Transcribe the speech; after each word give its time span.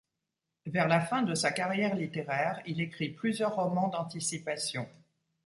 Vers 0.65 0.87
la 0.87 0.99
fin 0.99 1.21
de 1.21 1.35
sa 1.35 1.51
carrière 1.51 1.93
littéraire, 1.93 2.59
il 2.65 2.81
écrit 2.81 3.09
plusieurs 3.09 3.53
romans 3.53 3.87
d'anticipation. 3.89 4.89